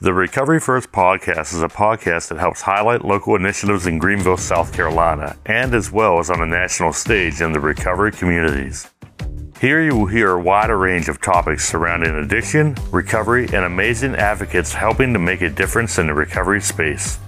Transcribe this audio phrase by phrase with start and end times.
[0.00, 4.72] The Recovery First podcast is a podcast that helps highlight local initiatives in Greenville, South
[4.72, 8.88] Carolina, and as well as on a national stage in the recovery communities.
[9.60, 14.72] Here you will hear a wider range of topics surrounding addiction, recovery, and amazing advocates
[14.72, 17.18] helping to make a difference in the recovery space.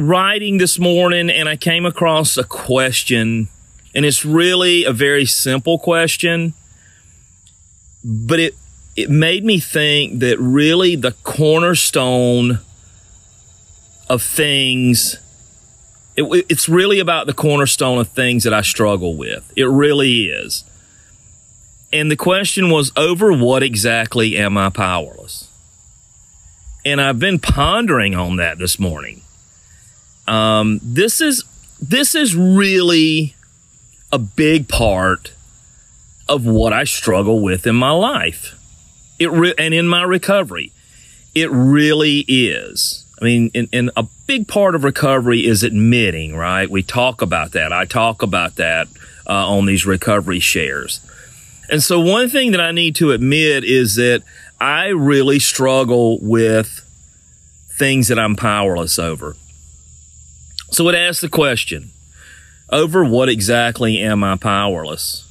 [0.00, 3.48] writing this morning and I came across a question,
[3.94, 6.54] and it's really a very simple question,
[8.04, 8.54] but it
[8.96, 12.58] it made me think that really the cornerstone
[14.08, 15.18] of things
[16.16, 19.52] it, it's really about the cornerstone of things that I struggle with.
[19.56, 20.64] It really is.
[21.92, 25.48] And the question was over what exactly am I powerless?
[26.84, 29.22] And I've been pondering on that this morning.
[30.30, 31.44] Um, this is
[31.82, 33.34] this is really
[34.12, 35.32] a big part
[36.28, 38.56] of what I struggle with in my life.
[39.18, 40.72] It re- and in my recovery,
[41.34, 43.04] it really is.
[43.20, 46.70] I mean, and, and a big part of recovery is admitting, right?
[46.70, 47.72] We talk about that.
[47.72, 48.88] I talk about that
[49.26, 51.00] uh, on these recovery shares.
[51.68, 54.22] And so, one thing that I need to admit is that
[54.60, 56.86] I really struggle with
[57.78, 59.34] things that I'm powerless over.
[60.70, 61.90] So it asks the question
[62.70, 65.26] over what exactly am I powerless?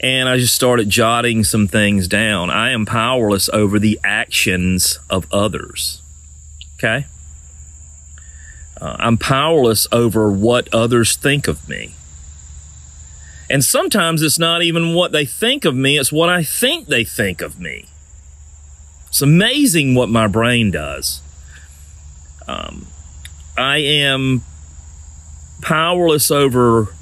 [0.00, 2.50] And I just started jotting some things down.
[2.50, 6.02] I am powerless over the actions of others.
[6.76, 7.06] Okay?
[8.80, 11.94] Uh, I'm powerless over what others think of me.
[13.50, 17.04] And sometimes it's not even what they think of me, it's what I think they
[17.04, 17.86] think of me.
[19.08, 21.22] It's amazing what my brain does.
[22.46, 22.86] Um,
[23.58, 24.42] I am
[25.60, 26.94] powerless over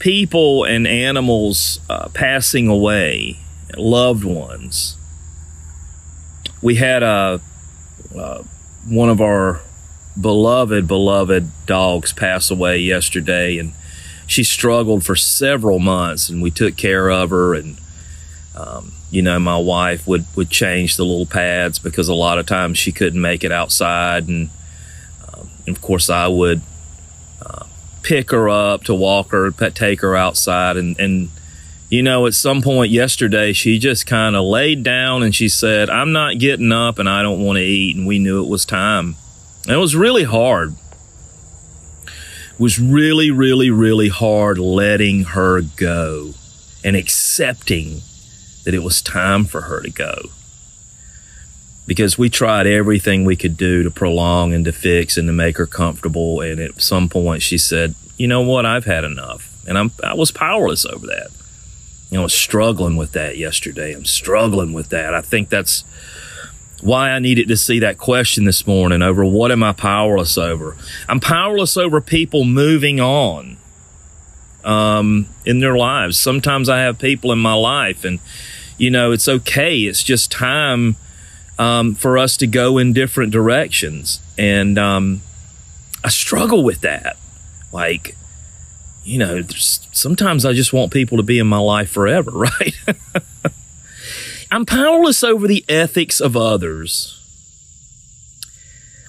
[0.00, 3.38] people and animals uh, passing away,
[3.76, 4.96] loved ones.
[6.60, 7.40] We had a
[8.16, 8.42] uh,
[8.86, 9.60] one of our
[10.20, 13.72] beloved, beloved dogs pass away yesterday, and
[14.26, 17.54] she struggled for several months, and we took care of her.
[17.54, 17.78] And
[18.56, 22.46] um, you know, my wife would would change the little pads because a lot of
[22.46, 24.50] times she couldn't make it outside, and
[25.66, 26.60] of course, I would
[27.44, 27.64] uh,
[28.02, 30.76] pick her up to walk her, take her outside.
[30.76, 31.30] And, and,
[31.88, 35.90] you know, at some point yesterday, she just kind of laid down and she said,
[35.90, 37.96] I'm not getting up and I don't want to eat.
[37.96, 39.16] And we knew it was time.
[39.64, 40.74] And it was really hard.
[42.04, 46.32] It was really, really, really hard letting her go
[46.84, 48.00] and accepting
[48.64, 50.30] that it was time for her to go
[51.92, 55.58] because we tried everything we could do to prolong and to fix and to make
[55.58, 56.40] her comfortable.
[56.40, 58.64] And at some point, she said, "You know what?
[58.64, 61.28] I've had enough." And I'm I was powerless over that.
[62.08, 63.92] You know, I was struggling with that yesterday.
[63.92, 65.12] I'm struggling with that.
[65.12, 65.84] I think that's
[66.80, 70.78] why I needed to see that question this morning over what am I powerless over?
[71.10, 73.58] I'm powerless over people moving on
[74.64, 76.18] um, in their lives.
[76.18, 78.18] Sometimes I have people in my life, and
[78.78, 79.80] you know, it's okay.
[79.80, 80.96] It's just time
[81.58, 84.20] um, for us to go in different directions.
[84.38, 85.22] And um,
[86.04, 87.16] I struggle with that.
[87.72, 88.16] Like,
[89.04, 92.74] you know, sometimes I just want people to be in my life forever, right?
[94.50, 97.18] I'm powerless over the ethics of others.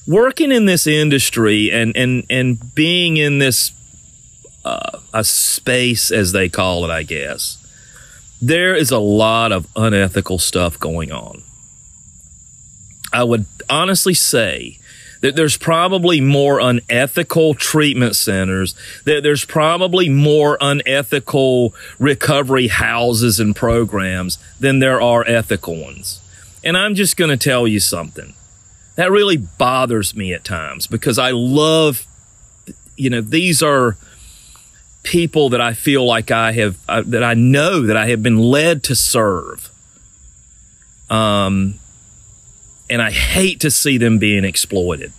[0.07, 3.71] Working in this industry and and and being in this
[4.65, 7.57] uh, a space as they call it, I guess.
[8.41, 11.43] There is a lot of unethical stuff going on.
[13.13, 14.79] I would honestly say
[15.23, 18.75] that there's probably more unethical treatment centers,
[19.05, 26.19] that there's probably more unethical recovery houses and programs than there are ethical ones.
[26.61, 28.33] And I'm just going to tell you something.
[28.95, 32.05] That really bothers me at times because I love,
[32.97, 33.95] you know, these are
[35.03, 38.39] people that I feel like I have, uh, that I know that I have been
[38.39, 39.69] led to serve.
[41.09, 41.79] Um,
[42.93, 45.11] and I hate to see them being exploited.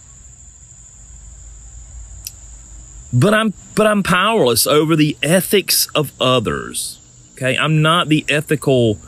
[3.13, 7.01] But I'm but I'm powerless over the ethics of others.
[7.33, 9.01] Okay, I'm not the ethical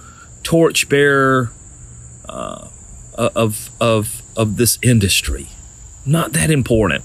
[0.42, 1.52] torchbearer
[2.28, 2.66] uh,
[3.14, 5.46] of of of this industry.
[6.04, 7.04] Not that important.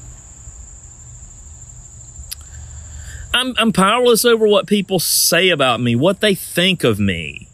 [3.36, 7.50] I'm I'm powerless over what people say about me, what they think of me.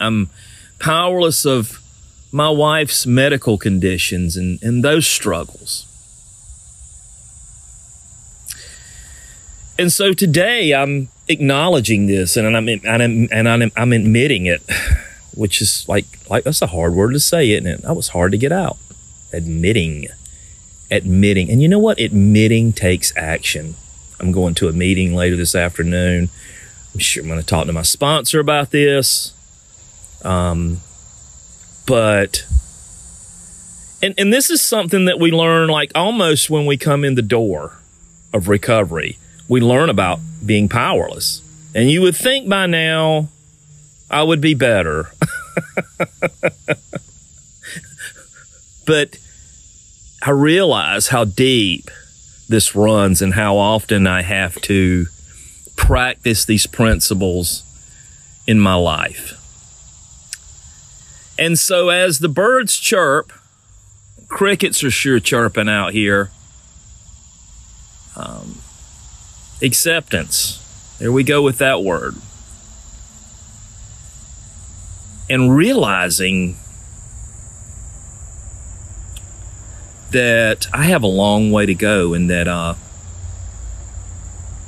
[0.00, 0.30] I'm
[0.78, 1.80] powerless of
[2.36, 5.86] my wife's medical conditions and, and those struggles.
[9.78, 14.60] And so today I'm acknowledging this and I'm, I'm, and I'm, I'm admitting it,
[15.34, 17.82] which is like, like, that's a hard word to say, isn't it?
[17.82, 18.76] That was hard to get out.
[19.32, 20.08] Admitting,
[20.90, 21.50] admitting.
[21.50, 21.98] And you know what?
[21.98, 23.76] Admitting takes action.
[24.20, 26.28] I'm going to a meeting later this afternoon.
[26.92, 29.32] I'm sure I'm going to talk to my sponsor about this.
[30.22, 30.82] Um,
[31.86, 32.44] but
[34.02, 37.22] and and this is something that we learn like almost when we come in the
[37.22, 37.78] door
[38.32, 39.18] of recovery
[39.48, 41.42] we learn about being powerless.
[41.74, 43.28] And you would think by now
[44.10, 45.10] i would be better.
[48.86, 49.18] But
[50.22, 51.90] i realize how deep
[52.48, 55.06] this runs and how often i have to
[55.74, 57.64] practice these principles
[58.46, 59.34] in my life
[61.38, 63.32] and so as the birds chirp,
[64.28, 66.30] crickets are sure chirping out here.
[68.16, 68.58] Um,
[69.62, 70.62] acceptance.
[70.98, 72.14] There we go with that word.
[75.28, 76.56] And realizing
[80.12, 82.74] that I have a long way to go and that uh,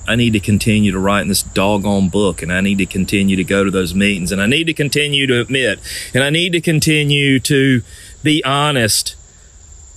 [0.09, 3.37] I need to continue to write in this doggone book and I need to continue
[3.37, 5.81] to go to those meetings and I need to continue to admit
[6.15, 7.83] and I need to continue to
[8.23, 9.17] be honest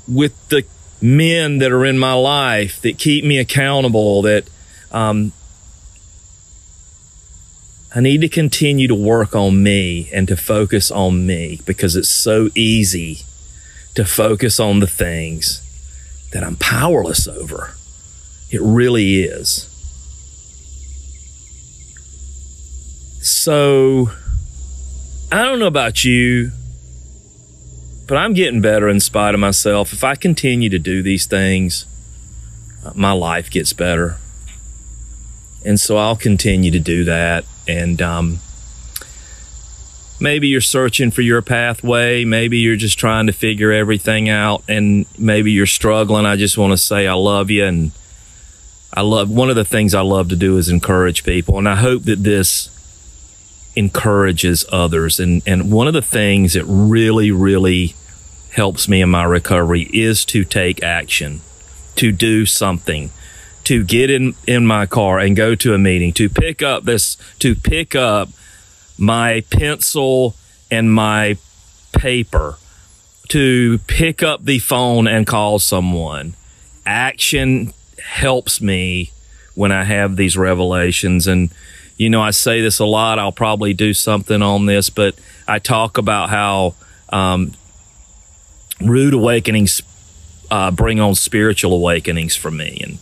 [0.10, 0.66] with the
[1.02, 4.50] men that are in my life that keep me accountable that
[4.92, 5.32] um,
[7.96, 12.10] I need to continue to work on me and to focus on me because it's
[12.10, 13.20] so easy
[13.96, 15.62] to focus on the things
[16.34, 17.76] that I'm powerless over.
[18.50, 19.71] It really is.
[23.22, 24.10] So,
[25.32, 26.52] I don't know about you,
[28.08, 29.94] but I'm getting better in spite of myself.
[29.94, 31.86] If I continue to do these things,
[32.96, 34.18] my life gets better.
[35.64, 37.46] And so I'll continue to do that.
[37.68, 38.40] And um,
[40.20, 42.26] maybe you're searching for your pathway.
[42.26, 44.64] Maybe you're just trying to figure everything out.
[44.68, 46.26] And maybe you're struggling.
[46.26, 47.66] I just want to say I love you.
[47.66, 47.92] And
[48.92, 51.60] I love one of the things I love to do is encourage people.
[51.60, 52.70] And I hope that this
[53.76, 55.20] encourages others.
[55.20, 57.96] And, and one of the things that really, really
[58.52, 61.42] helps me in my recovery is to take action,
[61.96, 63.12] to do something,
[63.64, 67.16] to get in, in my car and go to a meeting, to pick up this,
[67.40, 68.30] to pick up
[68.98, 70.36] my pencil
[70.70, 71.38] and my
[71.94, 72.58] paper,
[73.30, 76.36] to pick up the phone and call someone.
[76.86, 77.74] Action
[78.04, 79.12] helps me
[79.56, 81.28] when I have these revelations.
[81.28, 81.52] And,
[82.02, 83.20] you know, I say this a lot.
[83.20, 85.14] I'll probably do something on this, but
[85.48, 86.74] I talk about how
[87.10, 87.52] um,
[88.84, 89.84] rude awakenings
[90.50, 92.98] uh, bring on spiritual awakenings for me, and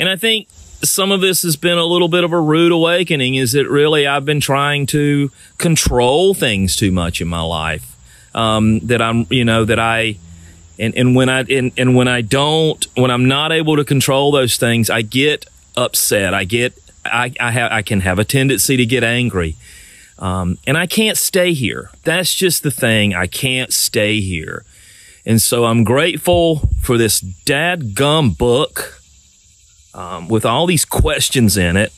[0.00, 0.48] and I think
[0.82, 3.36] some of this has been a little bit of a rude awakening.
[3.36, 7.94] Is that really I've been trying to control things too much in my life?
[8.34, 10.16] Um, that I'm, you know, that I.
[10.76, 14.32] And, and when I and, and when I don't when I'm not able to control
[14.32, 16.34] those things, I get upset.
[16.34, 19.56] I get I, I, have, I can have a tendency to get angry.
[20.18, 21.90] Um, and I can't stay here.
[22.04, 23.14] That's just the thing.
[23.14, 24.64] I can't stay here.
[25.26, 29.00] And so I'm grateful for this dad gum book.
[29.94, 31.92] um, with all these questions in it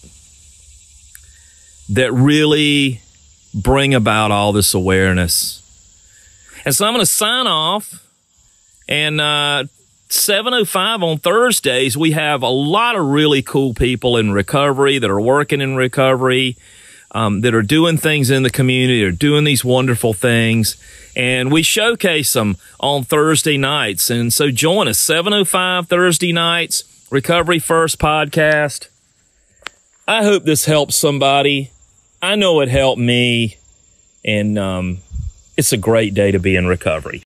[1.89, 3.01] that really
[3.55, 5.63] bring about all this awareness.
[6.65, 8.03] And so I'm going to sign off.
[8.89, 9.65] And uh,
[10.09, 15.21] 705 on Thursdays, we have a lot of really cool people in recovery that are
[15.21, 16.57] working in recovery,
[17.11, 20.77] um, that are doing things in the community, are doing these wonderful things.
[21.17, 24.11] And we showcase them on Thursday nights.
[24.11, 28.89] And so join us 705 Thursday nights, Recovery First podcast.
[30.07, 31.71] I hope this helps somebody.
[32.23, 33.57] I know it helped me.
[34.25, 34.99] And um,
[35.57, 37.25] it's a great day to be in recovery.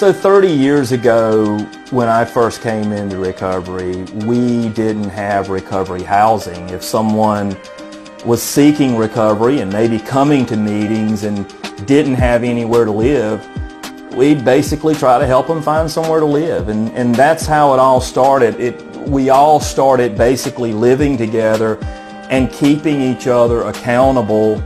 [0.00, 1.58] So 30 years ago,
[1.90, 6.70] when I first came into recovery, we didn't have recovery housing.
[6.70, 7.54] If someone
[8.24, 11.46] was seeking recovery and maybe coming to meetings and
[11.86, 13.46] didn't have anywhere to live,
[14.14, 16.70] we'd basically try to help them find somewhere to live.
[16.70, 18.58] And, and that's how it all started.
[18.58, 21.76] It, we all started basically living together
[22.30, 24.62] and keeping each other accountable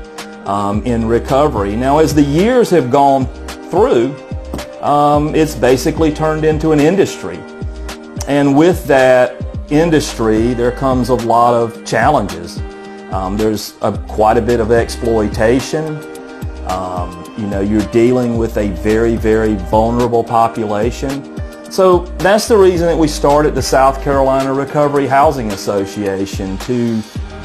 [0.46, 1.74] um, in recovery.
[1.74, 3.26] Now, as the years have gone
[3.68, 4.14] through,
[4.84, 7.38] um, it's basically turned into an industry.
[8.28, 12.58] And with that industry, there comes a lot of challenges.
[13.10, 15.96] Um, there's a, quite a bit of exploitation.
[16.68, 21.40] Um, you know, you're dealing with a very, very vulnerable population.
[21.70, 27.00] So that's the reason that we started the South Carolina Recovery Housing Association to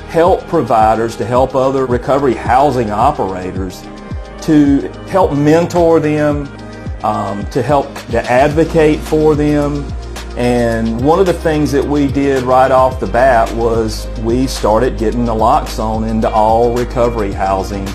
[0.10, 3.82] help providers, to help other recovery housing operators,
[4.42, 6.46] to help mentor them,
[7.04, 9.86] um, to help to advocate for them.
[10.38, 14.98] And one of the things that we did right off the bat was we started
[14.98, 17.88] getting naloxone into all recovery housing